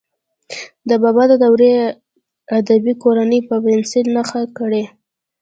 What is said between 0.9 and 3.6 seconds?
بابا د دورې ادبي کورنۍ په